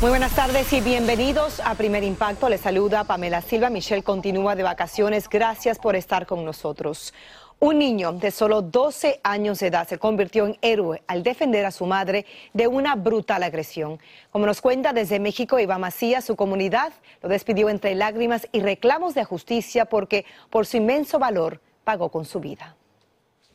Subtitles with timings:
[0.00, 2.48] Muy buenas tardes y bienvenidos a Primer Impacto.
[2.48, 3.68] Les saluda Pamela Silva.
[3.68, 5.28] Michelle continúa de vacaciones.
[5.28, 7.12] Gracias por estar con nosotros.
[7.58, 11.72] Un niño de solo 12 años de edad se convirtió en héroe al defender a
[11.72, 13.98] su madre de una brutal agresión.
[14.30, 19.14] Como nos cuenta desde México Iván Macías, su comunidad lo despidió entre lágrimas y reclamos
[19.14, 22.76] de justicia porque por su inmenso valor pagó con su vida.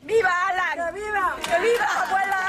[0.02, 0.94] ¡Viva Alan!
[0.94, 1.36] ¡Viva!
[1.58, 2.43] ¡Viva abuela Alto Alan!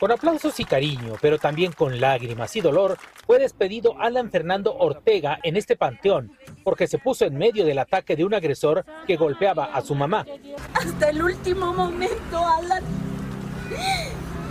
[0.00, 2.96] Con aplausos y cariño, pero también con lágrimas y dolor,
[3.26, 6.32] fue despedido Alan Fernando Ortega en este panteón,
[6.64, 10.24] porque se puso en medio del ataque de un agresor que golpeaba a su mamá.
[10.72, 12.82] Hasta el último momento, Alan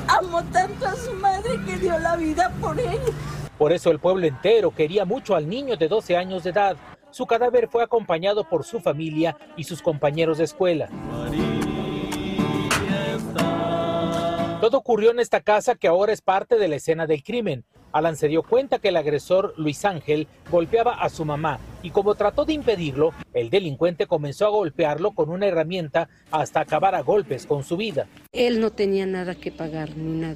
[0.08, 3.00] amó tanto a su madre que dio la vida por ella.
[3.58, 6.78] Por eso el pueblo entero quería mucho al niño de 12 años de edad.
[7.10, 10.90] Su cadáver fue acompañado por su familia y sus compañeros de escuela.
[14.62, 17.64] Todo ocurrió en esta casa que ahora es parte de la escena del crimen.
[17.94, 22.14] Alan se dio cuenta que el agresor Luis Ángel golpeaba a su mamá y como
[22.16, 27.46] trató de impedirlo, el delincuente comenzó a golpearlo con una herramienta hasta acabar a golpes
[27.46, 28.08] con su vida.
[28.34, 30.36] Él no tenía nada que pagar ni nada.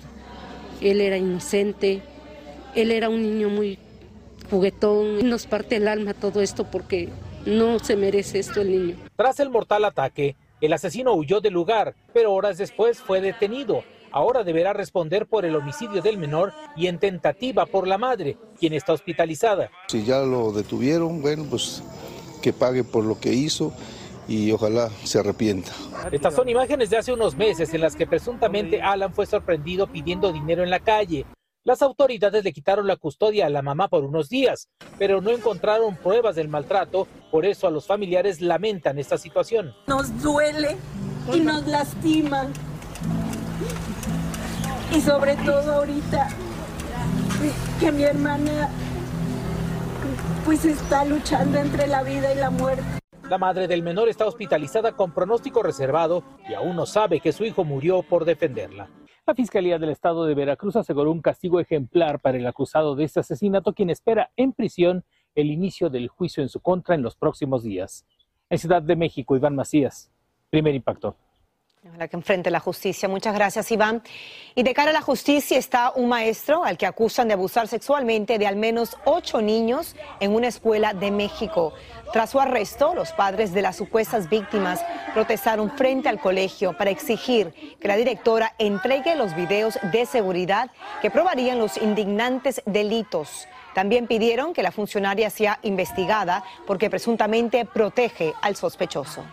[0.79, 2.01] Él era inocente,
[2.75, 3.77] él era un niño muy
[4.49, 5.29] juguetón.
[5.29, 7.09] Nos parte el alma todo esto porque
[7.45, 8.95] no se merece esto el niño.
[9.17, 13.83] Tras el mortal ataque, el asesino huyó del lugar, pero horas después fue detenido
[14.13, 18.73] ahora deberá responder por el homicidio del menor y en tentativa por la madre, quien
[18.73, 19.69] está hospitalizada.
[19.87, 21.83] Si ya lo detuvieron, bueno, pues
[22.41, 23.73] que pague por lo que hizo
[24.27, 25.71] y ojalá se arrepienta.
[26.11, 30.31] Estas son imágenes de hace unos meses en las que presuntamente Alan fue sorprendido pidiendo
[30.31, 31.25] dinero en la calle.
[31.65, 34.67] Las autoridades le quitaron la custodia a la mamá por unos días,
[34.99, 39.73] pero no encontraron pruebas del maltrato, por eso a los familiares lamentan esta situación.
[39.87, 40.75] Nos duele
[41.33, 42.49] y nos lastima
[44.95, 46.29] y sobre todo ahorita
[47.79, 48.69] que mi hermana
[50.45, 52.83] pues está luchando entre la vida y la muerte.
[53.29, 57.45] La madre del menor está hospitalizada con pronóstico reservado y aún no sabe que su
[57.45, 58.89] hijo murió por defenderla.
[59.25, 63.21] La Fiscalía del Estado de Veracruz aseguró un castigo ejemplar para el acusado de este
[63.21, 67.63] asesinato, quien espera en prisión el inicio del juicio en su contra en los próximos
[67.63, 68.05] días.
[68.49, 70.11] En Ciudad de México, Iván Macías,
[70.49, 71.15] primer impacto.
[71.97, 73.09] La que enfrente la justicia.
[73.09, 74.01] Muchas gracias, Iván.
[74.55, 78.37] Y de cara a la justicia está un maestro al que acusan de abusar sexualmente
[78.37, 81.73] de al menos ocho niños en una escuela de México.
[82.13, 84.79] Tras su arresto, los padres de las supuestas víctimas
[85.13, 91.11] protestaron frente al colegio para exigir que la directora entregue los videos de seguridad que
[91.11, 93.49] probarían los indignantes delitos.
[93.75, 99.25] También pidieron que la funcionaria sea investigada porque presuntamente protege al sospechoso.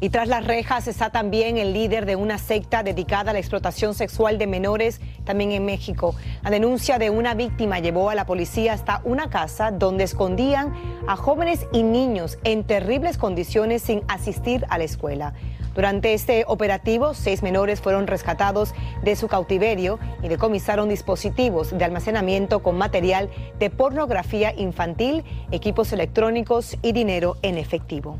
[0.00, 3.94] Y tras las rejas está también el líder de una secta dedicada a la explotación
[3.94, 6.14] sexual de menores, también en México.
[6.42, 10.74] La denuncia de una víctima llevó a la policía hasta una casa donde escondían
[11.06, 15.34] a jóvenes y niños en terribles condiciones sin asistir a la escuela.
[15.74, 22.62] Durante este operativo, seis menores fueron rescatados de su cautiverio y decomisaron dispositivos de almacenamiento
[22.62, 23.28] con material
[23.58, 28.18] de pornografía infantil, equipos electrónicos y dinero en efectivo.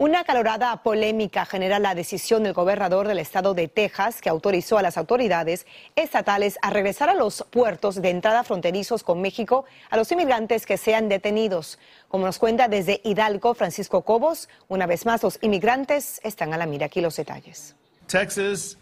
[0.00, 4.82] Una calorada polémica genera la decisión del gobernador del estado de Texas que autorizó a
[4.82, 10.10] las autoridades estatales a regresar a los puertos de entrada fronterizos con México a los
[10.10, 11.78] inmigrantes que sean detenidos.
[12.08, 16.64] Como nos cuenta desde Hidalgo Francisco Cobos, una vez más los inmigrantes están a la
[16.64, 16.86] mira.
[16.86, 17.76] Aquí los detalles.
[18.06, 18.78] Texas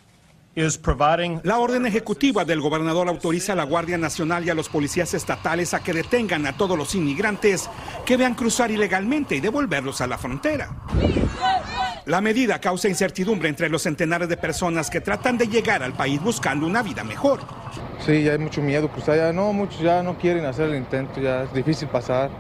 [1.45, 5.73] la orden ejecutiva del gobernador autoriza a la Guardia Nacional y a los policías estatales
[5.73, 7.71] a que detengan a todos los inmigrantes
[8.05, 10.71] que vean cruzar ilegalmente y devolverlos a la frontera.
[12.07, 16.21] La medida causa incertidumbre entre los centenares de personas que tratan de llegar al país
[16.21, 17.39] buscando una vida mejor.
[18.05, 21.21] Sí, ya hay mucho miedo cruzar, ya no, muchos ya no quieren hacer el intento,
[21.21, 22.31] ya es difícil pasar,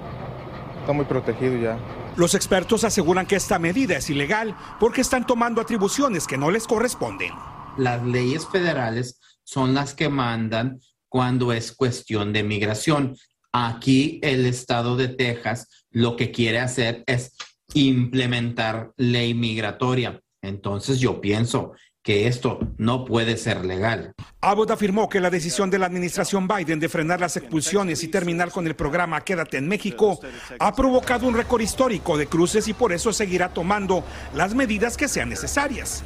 [0.81, 1.79] está muy protegido ya.
[2.17, 6.67] Los expertos aseguran que esta medida es ilegal porque están tomando atribuciones que no les
[6.67, 7.33] corresponden
[7.79, 13.17] las leyes federales son las que mandan cuando es cuestión de migración.
[13.53, 17.35] Aquí el estado de Texas lo que quiere hacer es
[17.75, 20.21] implementar ley migratoria.
[20.43, 21.73] Entonces yo pienso
[22.03, 24.13] que esto no puede ser legal.
[24.41, 28.51] Abbott afirmó que la decisión de la administración Biden de frenar las expulsiones y terminar
[28.51, 30.19] con el programa Quédate en México
[30.59, 34.05] ha provocado un récord histórico de cruces y por eso seguirá tomando
[34.35, 36.05] las medidas que sean necesarias.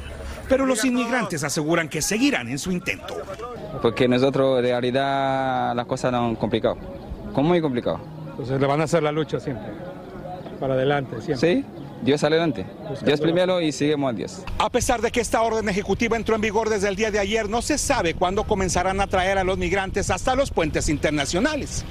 [0.49, 3.15] Pero los inmigrantes aseguran que seguirán en su intento.
[3.81, 6.77] Porque nosotros de realidad las cosas no han complicado,
[7.35, 7.99] muy complicado.
[8.31, 9.67] Entonces le van a hacer la lucha siempre,
[10.59, 11.37] para adelante, siempre.
[11.37, 11.65] Sí,
[12.03, 12.65] Dios adelante.
[13.05, 14.43] Dios primero y seguimos a Dios.
[14.57, 17.49] A pesar de que esta orden ejecutiva entró en vigor desde el día de ayer,
[17.49, 21.85] no se sabe cuándo comenzarán a traer a los migrantes hasta los puentes internacionales.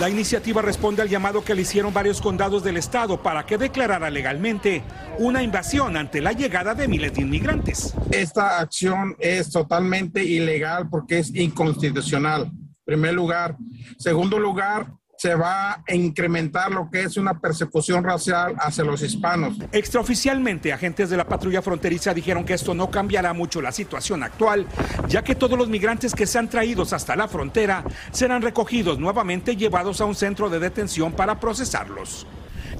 [0.00, 4.08] La iniciativa responde al llamado que le hicieron varios condados del estado para que declarara
[4.08, 4.82] legalmente
[5.18, 7.92] una invasión ante la llegada de miles de inmigrantes.
[8.10, 12.44] Esta acción es totalmente ilegal porque es inconstitucional.
[12.44, 13.58] En primer lugar.
[13.98, 19.58] Segundo lugar, se va a incrementar lo que es una persecución racial hacia los hispanos.
[19.70, 24.66] Extraoficialmente, agentes de la patrulla fronteriza dijeron que esto no cambiará mucho la situación actual,
[25.08, 29.56] ya que todos los migrantes que sean traídos hasta la frontera serán recogidos nuevamente y
[29.56, 32.26] llevados a un centro de detención para procesarlos.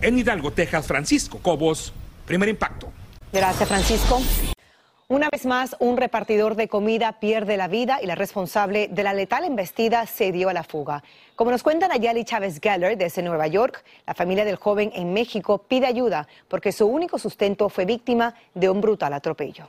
[0.00, 1.92] En Hidalgo, Texas, Francisco Cobos,
[2.24, 2.90] primer impacto.
[3.30, 4.22] Gracias, Francisco.
[5.10, 9.12] Una vez más, un repartidor de comida pierde la vida y la responsable de la
[9.12, 11.02] letal embestida se dio a la fuga.
[11.34, 15.58] Como nos cuenta Nayeli Chávez Geller desde Nueva York, la familia del joven en México
[15.66, 19.66] pide ayuda porque su único sustento fue víctima de un brutal atropello.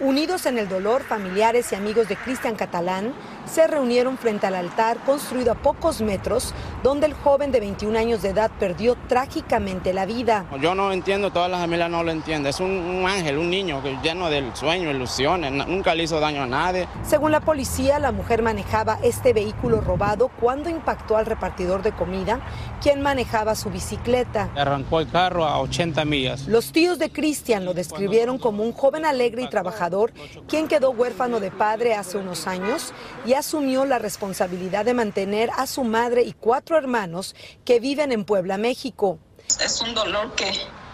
[0.00, 3.12] Unidos en el dolor, familiares y amigos de Cristian Catalán
[3.46, 8.22] se reunieron frente al altar construido a pocos metros, donde el joven de 21 años
[8.22, 10.46] de edad perdió trágicamente la vida.
[10.60, 12.50] Yo no entiendo, todas las familias no lo entienden.
[12.50, 16.88] Es un, ángel, un niño lleno de sueños, ilusiones, nunca le hizo daño a nadie.
[17.02, 22.40] Según la policía, la mujer manejaba este vehículo robado cuando impactó al repartidor de comida,
[22.80, 24.50] quien manejaba su bicicleta.
[24.56, 26.46] Arrancó el carro a 80 millas.
[26.46, 30.12] Los tíos de Cristian lo describieron como un joven alegre y trabajador
[30.48, 32.92] quien quedó huérfano de padre hace unos años
[33.26, 37.34] y asumió la responsabilidad de mantener a su madre y cuatro hermanos
[37.64, 39.18] que viven en Puebla, México.
[39.60, 40.52] Es un dolor que,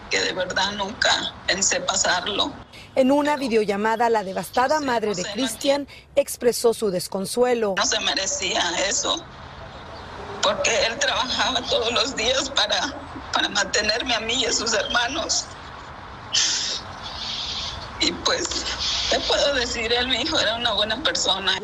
[0.08, 2.50] que de verdad nunca pensé pasarlo.
[2.94, 5.86] En una videollamada, la devastada madre de Cristian
[6.16, 7.74] expresó su desconsuelo.
[7.76, 9.22] No se merecía eso,
[10.42, 12.94] porque él trabajaba todos los días para,
[13.34, 15.44] para mantenerme a mí y a sus hermanos.
[18.08, 18.64] Y pues
[19.10, 21.58] te puedo decir, él, mi hijo, era una buena persona.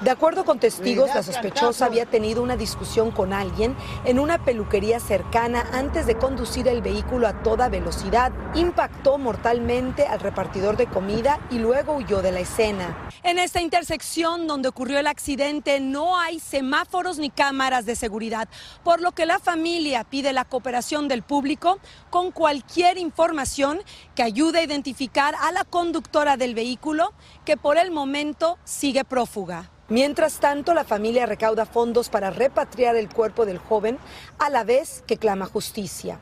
[0.00, 5.00] De acuerdo con testigos, la sospechosa había tenido una discusión con alguien en una peluquería
[5.00, 8.30] cercana antes de conducir el vehículo a toda velocidad.
[8.54, 13.08] Impactó mortalmente al repartidor de comida y luego huyó de la escena.
[13.22, 18.48] En esta intersección donde ocurrió el accidente no hay semáforos ni cámaras de seguridad,
[18.84, 21.78] por lo que la familia pide la cooperación del público
[22.10, 23.80] con cualquier información
[24.14, 24.91] que ayude a identificar
[25.40, 27.12] a la conductora del vehículo
[27.44, 29.70] que por el momento sigue prófuga.
[29.88, 33.98] Mientras tanto, la familia recauda fondos para repatriar el cuerpo del joven
[34.38, 36.18] a la vez que clama justicia.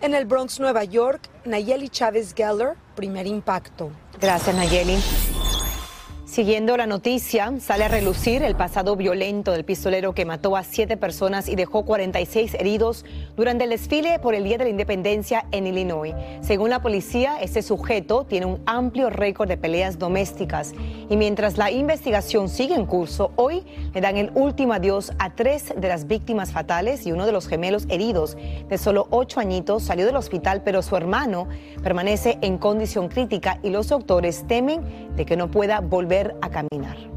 [0.00, 3.90] En el Bronx, Nueva York, Nayeli Chávez Geller, primer impacto.
[4.20, 4.98] Gracias, Nayeli.
[6.34, 10.96] Siguiendo la noticia, sale a relucir el pasado violento del pistolero que mató a siete
[10.96, 13.04] personas y dejó 46 heridos
[13.36, 16.12] durante el desfile por el Día de la Independencia en Illinois.
[16.40, 20.72] Según la policía, este sujeto tiene un amplio récord de peleas domésticas
[21.08, 23.62] y mientras la investigación sigue en curso, hoy
[23.94, 27.46] le dan el último adiós a tres de las víctimas fatales y uno de los
[27.46, 28.36] gemelos heridos
[28.68, 31.46] de solo ocho añitos salió del hospital, pero su hermano
[31.84, 37.13] permanece en condición crítica y los doctores temen de que no pueda volver a caminar.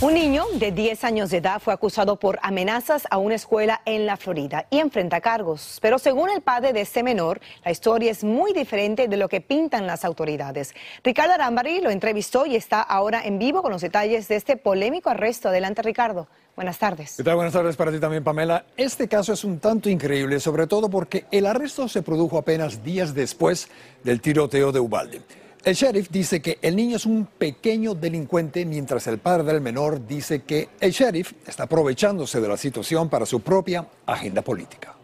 [0.00, 4.06] Un niño de 10 años de edad fue acusado por amenazas a una escuela en
[4.06, 5.80] la Florida y enfrenta cargos.
[5.82, 9.40] Pero según el padre de ese menor, la historia es muy diferente de lo que
[9.40, 10.72] pintan las autoridades.
[11.02, 15.10] Ricardo Arambari lo entrevistó y está ahora en vivo con los detalles de este polémico
[15.10, 15.48] arresto.
[15.48, 16.28] Adelante, Ricardo.
[16.54, 17.20] Buenas tardes.
[17.20, 18.66] Buenas tardes para ti también, Pamela.
[18.76, 23.14] Este caso es un tanto increíble, sobre todo porque el arresto se produjo apenas días
[23.14, 23.68] después
[24.04, 25.22] del tiroteo de Ubalde.
[25.64, 30.06] El sheriff dice que el niño es un pequeño delincuente, mientras el padre del menor
[30.06, 34.94] dice que el sheriff está aprovechándose de la situación para su propia agenda política.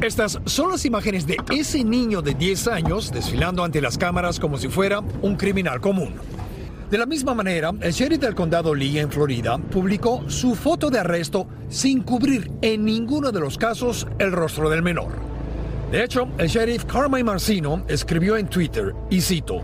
[0.00, 4.58] Estas son las imágenes de ese niño de 10 años desfilando ante las cámaras como
[4.58, 6.14] si fuera un criminal común.
[6.90, 11.00] De la misma manera, el sheriff del condado Lee en Florida publicó su foto de
[11.00, 15.33] arresto sin cubrir en ninguno de los casos el rostro del menor.
[15.94, 19.62] De hecho, el sheriff Carmine Marcino escribió en Twitter, y cito,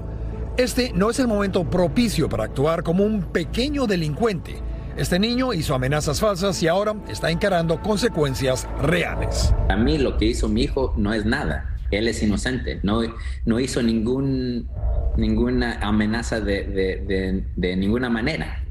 [0.56, 4.54] Este no es el momento propicio para actuar como un pequeño delincuente.
[4.96, 9.52] Este niño hizo amenazas falsas y ahora está encarando consecuencias reales.
[9.68, 11.76] A mí lo que hizo mi hijo no es nada.
[11.90, 12.78] Él es inocente.
[12.84, 13.00] No,
[13.44, 14.68] no hizo ningún,
[15.16, 18.64] ninguna amenaza de, de, de, ninguna manera.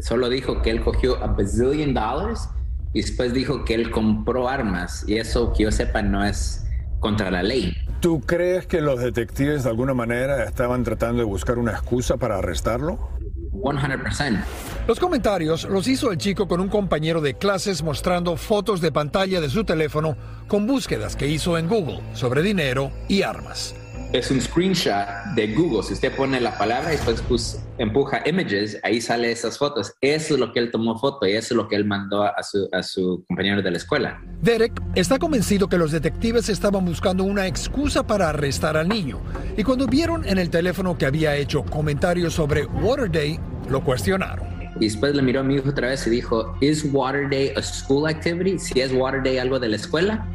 [0.00, 2.48] Solo dijo que él cogió a bazillion dollars
[2.92, 5.04] y después dijo que él compró armas.
[5.08, 6.62] Y eso, que yo sepa, no es
[7.02, 7.76] contra la ley.
[8.00, 12.38] ¿Tú crees que los detectives de alguna manera estaban tratando de buscar una excusa para
[12.38, 13.10] arrestarlo?
[13.52, 14.44] 100%.
[14.88, 19.40] Los comentarios los hizo el chico con un compañero de clases mostrando fotos de pantalla
[19.40, 20.16] de su teléfono
[20.48, 23.74] con búsquedas que hizo en Google sobre dinero y armas
[24.12, 25.82] es un screenshot de Google.
[25.82, 29.94] Si usted pone la palabra y después pues, empuja images, ahí sale esas fotos.
[30.00, 32.42] Eso es lo que él tomó foto y eso es lo que él mandó a
[32.42, 34.20] su, a su compañero de la escuela.
[34.42, 39.20] Derek está convencido que los detectives estaban buscando una excusa para arrestar al niño.
[39.56, 43.40] Y cuando vieron en el teléfono que había hecho comentarios sobre Water Day,
[43.70, 44.46] lo cuestionaron.
[44.76, 47.62] Y después le miró a mi hijo otra vez y dijo, ¿Is Water Day a
[47.62, 48.58] school activity?
[48.58, 50.26] Si es Water Day algo de la escuela.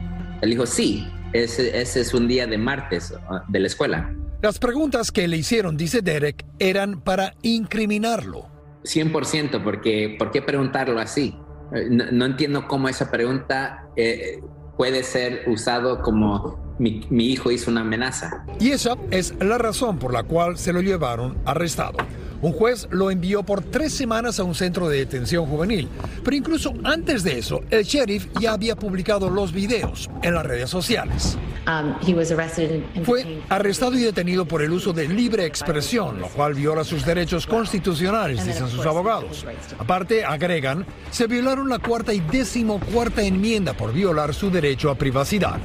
[0.42, 4.14] Él dijo, sí, ese, es un día de martes ah, de la escuela.
[4.42, 8.48] Las preguntas que le hicieron, dice Derek, eran para incriminarlo.
[8.84, 11.36] 100%, porque ¿por qué preguntarlo así?
[11.74, 14.42] Eh, no, entiendo cómo esa pregunta eh,
[14.78, 18.46] puede ser usado como mi, mi hijo hizo una amenaza.
[18.60, 21.98] Y esa es la razón por la cual se lo llevaron arrestado.
[22.42, 25.88] Un juez lo envió por tres semanas a un centro de detención juvenil.
[26.24, 30.70] Pero incluso antes de eso, el sheriff ya había publicado los videos en las redes
[30.70, 31.38] sociales.
[31.68, 31.96] Um,
[33.04, 37.46] Fue arrestado y detenido por el uso de libre expresión, lo cual viola sus derechos
[37.46, 39.46] constitucionales, dicen sus abogados.
[39.78, 44.96] Aparte, agregan, se violaron la cuarta y décimo cuarta enmienda por violar su derecho a
[44.96, 45.58] privacidad.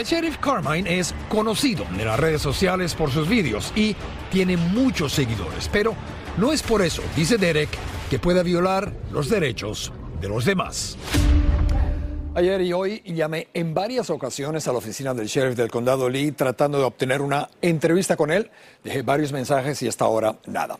[0.00, 3.94] El sheriff Carmine es conocido en las redes sociales por sus vídeos y
[4.32, 5.94] tiene muchos seguidores, pero
[6.38, 7.68] no es por eso, dice Derek,
[8.08, 10.96] que pueda violar los derechos de los demás.
[12.34, 16.32] Ayer y hoy llamé en varias ocasiones a la oficina del sheriff del condado Lee
[16.32, 18.50] tratando de obtener una entrevista con él.
[18.82, 20.78] Dejé varios mensajes y hasta ahora nada.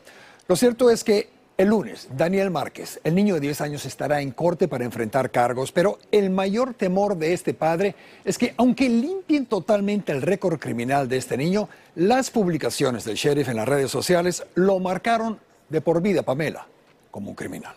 [0.48, 1.28] Lo cierto es que
[1.60, 5.72] el lunes, Daniel Márquez, el niño de 10 años, estará en corte para enfrentar cargos,
[5.72, 11.06] pero el mayor temor de este padre es que aunque limpien totalmente el récord criminal
[11.06, 15.38] de este niño, las publicaciones del sheriff en las redes sociales lo marcaron
[15.68, 16.66] de por vida, Pamela,
[17.10, 17.74] como un criminal.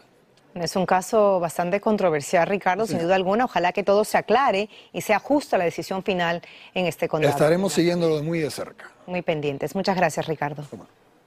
[0.56, 3.46] Es un caso bastante controversial, Ricardo, sin duda alguna.
[3.46, 6.42] Ojalá que todo se aclare y sea justa la decisión final
[6.74, 7.34] en este condado.
[7.34, 8.92] Estaremos siguiéndolo muy de cerca.
[9.08, 9.76] Muy pendientes.
[9.76, 10.64] Muchas gracias, Ricardo.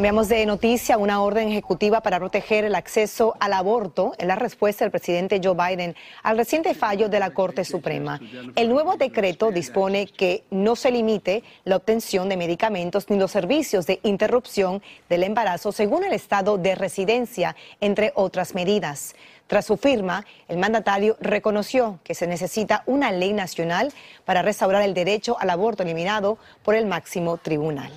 [0.00, 0.96] Cambiamos de noticia.
[0.96, 5.54] Una orden ejecutiva para proteger el acceso al aborto en la respuesta del presidente Joe
[5.54, 8.18] Biden al reciente fallo de la Corte Suprema.
[8.56, 13.84] El nuevo decreto dispone que no se limite la obtención de medicamentos ni los servicios
[13.84, 14.80] de interrupción
[15.10, 19.14] del embarazo según el estado de residencia, entre otras medidas.
[19.48, 23.92] Tras su firma, el mandatario reconoció que se necesita una ley nacional
[24.24, 27.92] para restaurar el derecho al aborto eliminado por el máximo tribunal.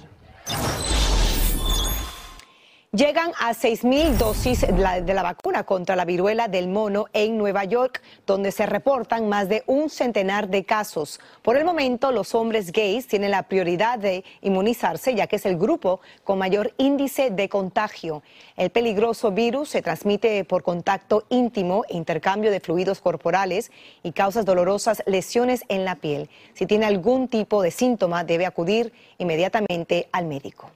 [2.96, 8.04] Llegan a 6.000 dosis de la, vacuna contra la viruela del mono en Nueva York,
[8.28, 11.20] donde se reportan más de un centenar de casos.
[11.42, 15.58] Por el momento, los hombres gays tienen la prioridad de inmunizarse, ya que es el
[15.58, 18.22] grupo con mayor índice de contagio.
[18.58, 23.72] El peligroso virus se transmite por contacto íntimo intercambio de fluidos corporales
[24.04, 26.30] y causa dolorosas lesiones en la piel.
[26.54, 30.70] Si tiene algún tipo de síntoma, debe acudir inmediatamente al médico.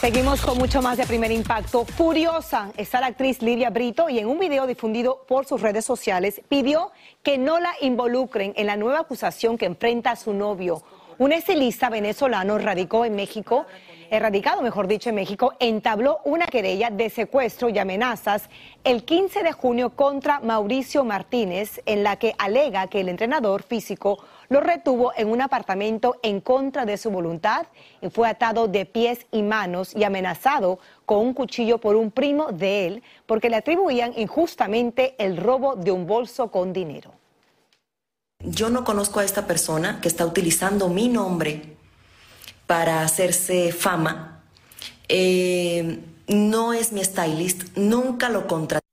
[0.00, 1.84] Seguimos con mucho más de primer impacto.
[1.84, 6.40] Furiosa está la actriz Lidia Brito y en un video difundido por sus redes sociales
[6.48, 6.92] pidió
[7.24, 10.84] que no la involucren en la nueva acusación que enfrenta a su novio.
[11.18, 13.66] Un estilista venezolano radicó en México
[14.10, 18.48] erradicado, mejor dicho, en México, entabló una querella de secuestro y amenazas
[18.84, 24.18] el 15 de junio contra Mauricio Martínez, en la que alega que el entrenador físico
[24.48, 27.66] lo retuvo en un apartamento en contra de su voluntad
[28.00, 32.52] y fue atado de pies y manos y amenazado con un cuchillo por un primo
[32.52, 37.12] de él porque le atribuían injustamente el robo de un bolso con dinero.
[38.40, 41.77] Yo no conozco a esta persona que está utilizando mi nombre
[42.68, 44.42] para hacerse fama.
[45.08, 45.98] Eh,
[46.28, 48.88] no es mi stylist, nunca lo contraté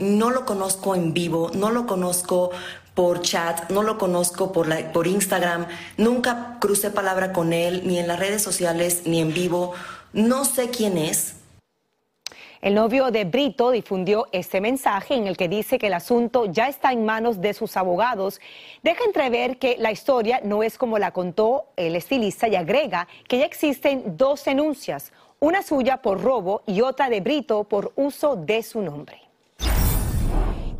[0.00, 2.50] no lo conozco en vivo, no lo conozco
[2.94, 7.98] por chat, no lo conozco por, la, por Instagram, nunca crucé palabra con él, ni
[7.98, 9.74] en las redes sociales, ni en vivo,
[10.12, 11.34] no sé quién es.
[12.60, 16.66] El novio de Brito difundió este mensaje en el que dice que el asunto ya
[16.66, 18.40] está en manos de sus abogados.
[18.82, 23.38] Deja entrever que la historia no es como la contó el estilista y agrega que
[23.38, 28.64] ya existen dos denuncias, una suya por robo y otra de Brito por uso de
[28.64, 29.20] su nombre.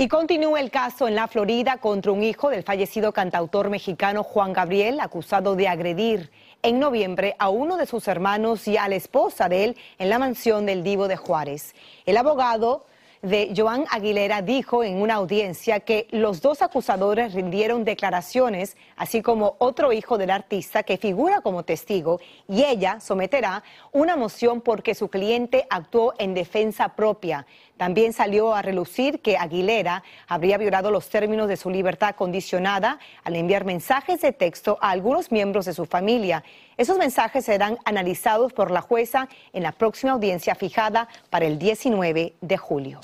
[0.01, 4.53] Y continúa el caso en la Florida contra un hijo del fallecido cantautor mexicano Juan
[4.53, 6.31] Gabriel, acusado de agredir
[6.63, 10.19] en noviembre a uno de sus hermanos y a la esposa de él en la
[10.19, 11.75] mansión del Divo de Juárez.
[12.07, 12.85] El abogado
[13.23, 19.57] de Joan Aguilera dijo en una audiencia que los dos acusadores rindieron declaraciones, así como
[19.59, 25.09] otro hijo del artista que figura como testigo, y ella someterá una moción porque su
[25.09, 27.47] cliente actuó en defensa propia.
[27.79, 33.37] También salió a relucir que Aguilera habría violado los términos de su libertad condicionada al
[33.37, 36.43] enviar mensajes de texto a algunos miembros de su familia.
[36.77, 42.35] Esos mensajes serán analizados por la jueza en la próxima audiencia fijada para el 19
[42.41, 43.01] de julio.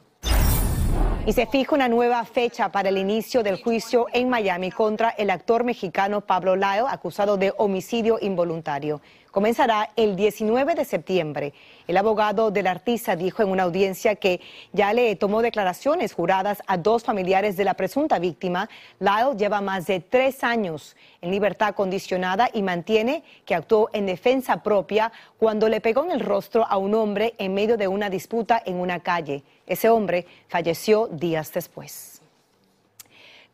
[1.26, 5.30] Y se fija una nueva fecha para el inicio del juicio en Miami contra el
[5.30, 9.00] actor mexicano Pablo Lyle, acusado de homicidio involuntario
[9.34, 11.54] comenzará el 19 de septiembre.
[11.88, 14.40] El abogado del artista dijo en una audiencia que
[14.72, 18.70] ya le tomó declaraciones juradas a dos familiares de la presunta víctima.
[19.00, 24.62] Lyle lleva más de tres años en libertad condicionada y mantiene que actuó en defensa
[24.62, 28.62] propia cuando le pegó en el rostro a un hombre en medio de una disputa
[28.64, 29.42] en una calle.
[29.66, 32.13] Ese hombre falleció días después.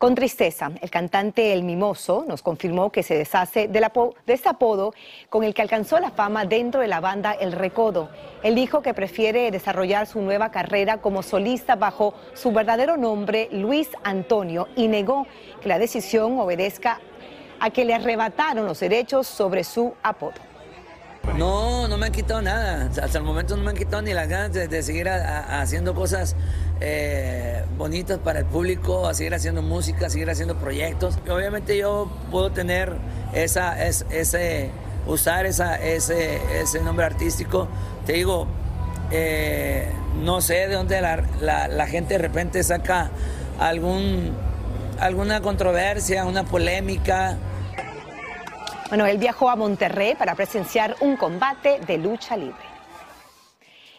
[0.01, 3.87] Con tristeza, el cantante El Mimoso nos confirmó que se deshace de,
[4.25, 4.95] este apodo
[5.29, 8.09] con el que alcanzó la fama dentro de la banda El Recodo.
[8.41, 13.89] Él dijo que prefiere desarrollar su nueva carrera como solista bajo su verdadero nombre, Luis
[14.03, 15.27] Antonio, y negó
[15.61, 16.99] que la decisión obedezca
[17.59, 20.50] a que le arrebataron los derechos sobre su apodo.
[21.37, 22.89] No, no me han quitado nada.
[23.01, 26.35] Hasta el momento no me han quitado ni las ganas de, seguir haciendo cosas
[26.79, 31.17] eh, bonitas para el público, a seguir haciendo música, a seguir haciendo proyectos.
[31.29, 32.95] obviamente yo puedo tener
[33.33, 34.71] esa, ese,
[35.07, 37.67] usar esa, ese, ese nombre artístico.
[38.05, 38.47] Te digo,
[39.11, 39.89] eh,
[40.23, 43.11] no sé de dónde la, la, gente de repente saca
[43.59, 44.31] algún,
[44.99, 47.37] alguna controversia, una polémica.
[48.91, 52.65] Bueno, él viajó a Monterrey para presenciar un combate de lucha libre.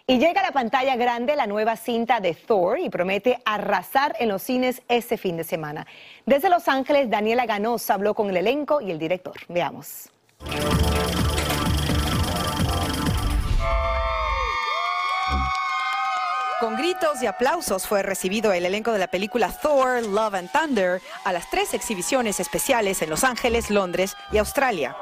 [0.06, 4.28] Y llega a la pantalla grande la nueva cinta de Thor y promete arrasar en
[4.28, 5.86] los cines este fin de semana.
[6.26, 9.36] Desde Los Ángeles, Daniela Ganosa habló con el elenco y el director.
[9.48, 10.10] Veamos.
[16.62, 21.02] Con gritos y aplausos fue recibido el elenco de la película Thor, Love and Thunder
[21.24, 24.96] a las tres exhibiciones especiales en Los Ángeles, Londres y Australia.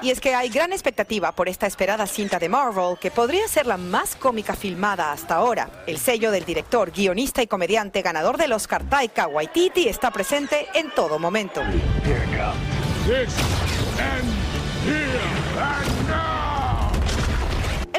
[0.00, 3.66] Y es que hay gran expectativa por esta esperada cinta de Marvel, que podría ser
[3.66, 5.68] la más cómica filmada hasta ahora.
[5.86, 10.94] El sello del director, guionista y comediante ganador del Oscar Taika Waititi está presente en
[10.94, 11.60] todo momento.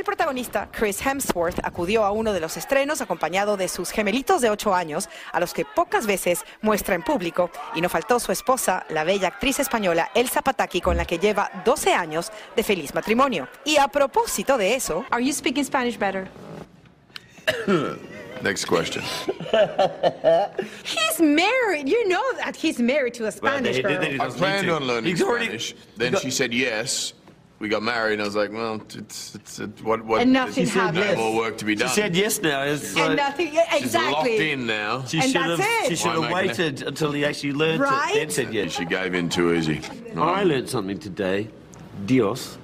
[0.02, 4.50] El protagonista, Chris Hemsworth, acudió a uno de los estrenos acompañado de sus gemelitos de
[4.50, 8.84] 8 años, a los que pocas veces muestra en público, y no faltó su esposa,
[8.90, 13.48] la bella actriz española Elsa Pataki, con la que lleva 12 años de feliz matrimonio.
[13.64, 16.28] Y a propósito de eso, Are you speaking Spanish better?
[18.42, 19.04] Next question.
[20.84, 21.88] he's married.
[21.88, 24.20] You know that he's married to a Spanish well, girl.
[24.20, 25.76] I planned on learning Spanish.
[25.96, 27.14] Then she said yes
[27.62, 30.22] we got married, and I was like, well, it's, it's, it's what, what?
[30.22, 31.18] And nothing happened.
[31.18, 31.90] More work to be done.
[31.90, 32.64] She said yes now.
[32.64, 33.82] It's and like, nothing, yeah, exactly.
[33.82, 35.06] She's locked in now.
[35.06, 38.16] She should have, She should have waited until he actually learned right?
[38.16, 38.72] it, then said yes.
[38.72, 39.80] She gave in too easy.
[40.18, 41.50] I learned something today.
[42.06, 42.58] Dios,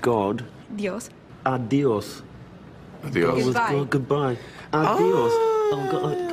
[0.00, 0.44] God.
[0.74, 1.08] Dios.
[1.46, 2.22] Adios.
[3.04, 3.54] Adios.
[3.54, 4.36] God God, goodbye.
[4.72, 5.32] Adios.
[5.32, 6.29] Oh, oh God.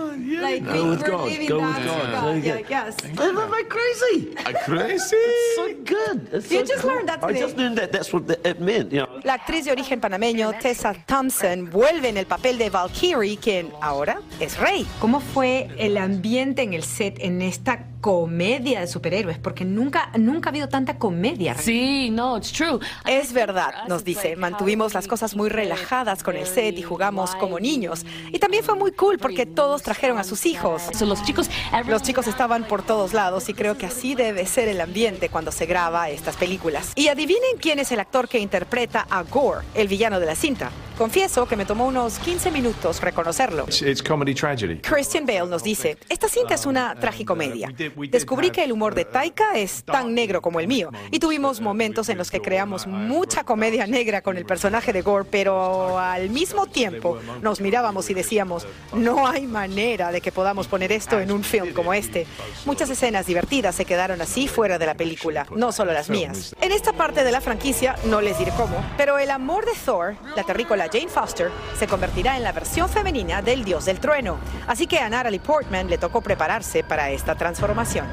[0.47, 1.17] Like no, we, with we're God.
[1.17, 2.11] Go with God.
[2.11, 2.43] God.
[2.43, 2.95] Yeah, yeah, yes.
[3.03, 4.35] Isn't that crazy?
[4.65, 5.15] crazy?
[5.15, 6.29] It's so good.
[6.31, 6.91] It's you so just cool.
[6.91, 7.39] learned that I today.
[7.39, 8.91] just learned that that's what it meant.
[8.91, 9.19] You know.
[9.23, 14.21] La actriz de origen panameño Tessa Thompson vuelve en el papel de Valkyrie, quien ahora
[14.39, 14.85] es rey.
[14.99, 19.37] ¿Cómo fue el ambiente en el set en esta comedia de superhéroes?
[19.37, 21.55] Porque nunca, nunca ha habido tanta comedia.
[21.55, 22.79] Sí, no, it's true.
[23.05, 24.35] Es verdad, nos dice.
[24.35, 28.05] Mantuvimos las cosas muy relajadas con el set y jugamos como niños.
[28.31, 30.83] Y también fue muy cool porque todos trajeron a sus hijos.
[31.01, 31.49] los chicos,
[31.87, 35.51] los chicos estaban por todos lados y creo que así debe ser el ambiente cuando
[35.51, 36.91] se graba estas películas.
[36.95, 40.71] Y adivinen quién es el actor que interpreta a Gore, el villano de la cinta.
[40.97, 43.67] Confieso que me tomó unos 15 minutos reconocerlo.
[43.67, 44.79] It's comedy tragedy.
[44.79, 47.71] Christian Bale nos dice, esta cinta es una tragicomedia.
[48.09, 52.09] Descubrí que el humor de Taika es tan negro como el mío y tuvimos momentos
[52.09, 56.65] en los que creamos mucha comedia negra con el personaje de Gore, pero al mismo
[56.65, 61.43] tiempo nos mirábamos y decíamos, no hay manera de que podamos poner esto en un
[61.43, 62.25] film como este.
[62.65, 66.55] Muchas escenas divertidas se quedaron así fuera de la película, no solo las mías.
[66.59, 70.15] En esta parte de la franquicia no les diré cómo, pero el amor de Thor,
[70.35, 74.37] la terrícola Jane Foster, se convertirá en la versión femenina del dios del trueno.
[74.67, 78.05] Así que a Natalie Portman le tocó prepararse para esta transformación.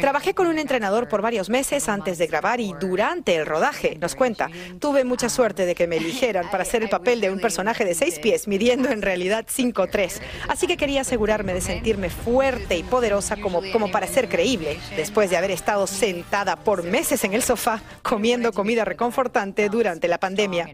[0.00, 4.14] Trabajé con un entrenador por varios meses antes de grabar y durante el rodaje, nos
[4.14, 4.50] cuenta.
[4.78, 7.94] Tuve mucha suerte de que me eligieran para hacer el papel de un personaje de
[7.94, 10.20] seis pies, midiendo en realidad 5'3".
[10.48, 15.30] Así que quería asegurarme de sentirme fuerte y poderosa como, como para ser creíble, después
[15.30, 20.68] de haber estado sentada por meses en el sofá comiendo comida reconfortante durante la pandemia.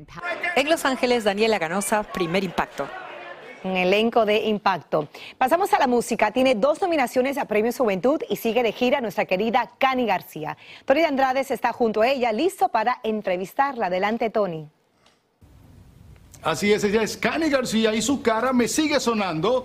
[0.61, 2.87] En Los Ángeles, Daniela Ganosa, primer impacto.
[3.65, 5.09] Un elenco de impacto.
[5.39, 6.33] Pasamos a la música.
[6.33, 10.59] Tiene dos nominaciones a Premio Juventud y sigue de gira nuestra querida Cani García.
[10.85, 13.87] Tony de Andrades está junto a ella, listo para entrevistarla.
[13.87, 14.69] Adelante, Tony.
[16.43, 19.65] Así es, ella es Cani García y su cara me sigue sonando.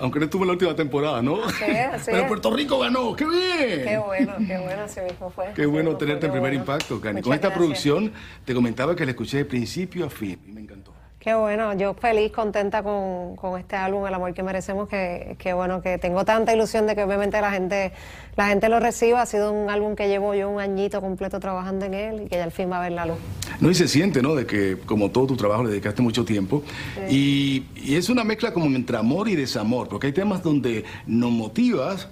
[0.00, 1.44] Aunque no estuvo en la última temporada, ¿no?
[1.44, 2.26] Así es, así Pero.
[2.28, 3.84] Puerto Rico ganó, ¡qué bien!
[3.84, 5.52] Qué bueno, qué bueno, así mismo fue.
[5.54, 6.60] Qué bueno tenerte en primer bueno.
[6.60, 7.22] impacto, Cani.
[7.22, 7.58] Con esta gracias.
[7.58, 8.12] producción
[8.44, 10.95] te comentaba que la escuché de principio a fin y me encantó.
[11.26, 15.54] Qué bueno, yo feliz, contenta con, con este álbum, El amor que merecemos, que, que
[15.54, 17.90] bueno, que tengo tanta ilusión de que obviamente la gente,
[18.36, 19.22] la gente lo reciba.
[19.22, 22.36] Ha sido un álbum que llevo yo un añito completo trabajando en él y que
[22.36, 23.16] ya al fin va a ver la luz.
[23.58, 24.36] No, y se siente, ¿no?
[24.36, 26.62] De que como todo tu trabajo le dedicaste mucho tiempo.
[27.10, 31.32] Y, y es una mezcla como entre amor y desamor, porque hay temas donde nos
[31.32, 32.08] motivas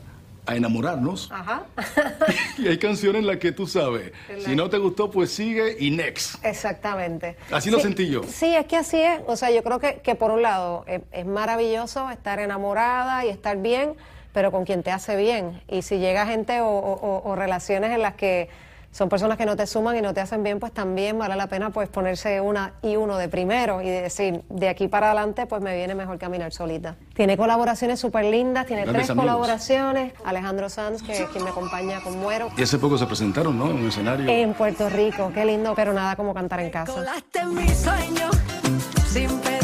[0.46, 1.62] a enamorarnos Ajá.
[2.58, 5.76] y hay canciones en las que tú sabes, la- si no te gustó, pues sigue
[5.78, 6.44] y next.
[6.44, 7.36] Exactamente.
[7.50, 8.22] Así lo sentí yo.
[8.24, 9.20] Sí, es que así es.
[9.26, 13.30] O sea, yo creo que, que por un lado es, es maravilloso estar enamorada y
[13.30, 13.94] estar bien,
[14.32, 15.62] pero con quien te hace bien.
[15.68, 18.48] Y si llega gente o- o- o relaciones en las que
[18.94, 21.48] son personas que no te suman y no te hacen bien, pues también vale la
[21.48, 25.60] pena pues ponerse una y uno de primero y decir, de aquí para adelante pues
[25.60, 26.94] me viene mejor caminar solita.
[27.12, 29.24] Tiene colaboraciones súper lindas, tiene Grandes tres amigos.
[29.26, 30.12] colaboraciones.
[30.24, 32.50] Alejandro Sanz, que es quien me acompaña con Muero.
[32.56, 33.66] Y hace poco se presentaron, ¿no?
[33.66, 34.28] En un escenario.
[34.28, 36.92] En Puerto Rico, qué lindo, pero nada como cantar en casa.
[36.92, 38.30] Colaste en mi sueño
[39.08, 39.63] sin pedirme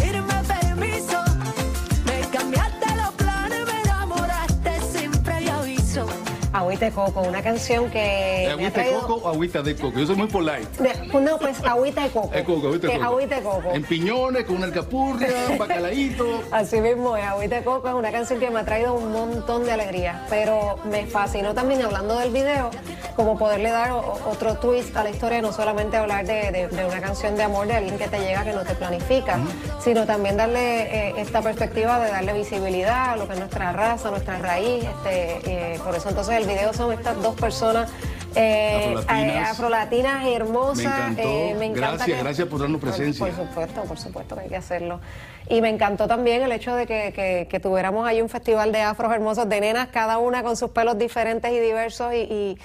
[6.70, 9.98] Agüita de Coco, una canción que ha ¿Agüita de coco o agüita de coco?
[9.98, 10.68] Yo soy muy polite.
[10.80, 12.30] De- no, pues agüita de coco.
[12.32, 13.04] Es coco, agüita de coco.
[13.06, 13.70] agüita de coco.
[13.74, 16.42] En piñones, con una alcapurria, un bacalaíto.
[16.52, 19.64] Así mismo es, Agüita de Coco es una canción que me ha traído un montón
[19.64, 22.70] de alegría, pero me fascinó también hablando del video,
[23.16, 27.00] como poderle dar otro twist a la historia, no solamente hablar de, de- de una
[27.00, 29.40] canción de amor de alguien que te llega, que no te planifica,
[29.82, 34.08] sino también darle eh, esta perspectiva de darle visibilidad a lo que es nuestra raza,
[34.12, 34.84] nuestra raíz.
[34.84, 37.90] Este, eh, por eso entonces el video son estas dos personas
[38.36, 39.34] eh, Afrolatinas.
[39.34, 40.76] eh, afrolatinas hermosas.
[40.76, 41.22] Me encantó.
[41.22, 43.26] eh, me encanta Gracias, que- gracias por darnos por- presencia.
[43.26, 45.00] Por, supuesto, por supuesto que hay que hacerlo.
[45.48, 48.82] Y me encantó también el hecho de que, que- que tuviéramos ahí un festival de
[48.82, 52.58] afros hermosos, de nenas, cada una con sus pelos diferentes y diversos, y, y-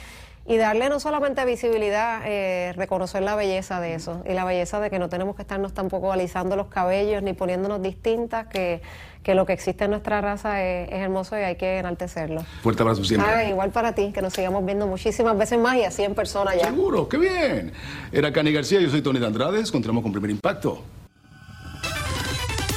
[0.48, 4.92] y darle no solamente visibilidad, eh, reconocer la belleza de eso, y la belleza de
[4.92, 8.84] que no tenemos que estarnos tampoco alisando los cabellos ni poniéndonos distintas, que,
[9.26, 12.46] que lo que existe en nuestra raza es, es hermoso y hay que enaltecerlo.
[12.62, 13.28] Fuerte abrazo siempre.
[13.28, 16.56] Ah, igual para ti, que nos sigamos viendo muchísimas veces más y así en persona
[16.56, 16.66] ya.
[16.66, 17.74] Seguro, qué bien.
[18.12, 19.72] Era Cani García, yo soy Tony de Andrades.
[19.72, 20.84] Continuamos con Primer Impacto.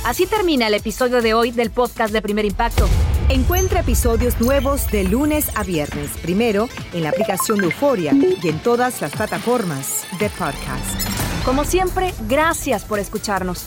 [0.07, 2.89] Así termina el episodio de hoy del podcast de Primer Impacto.
[3.29, 8.59] Encuentra episodios nuevos de lunes a viernes, primero en la aplicación de Euforia y en
[8.61, 11.45] todas las plataformas de podcast.
[11.45, 13.67] Como siempre, gracias por escucharnos.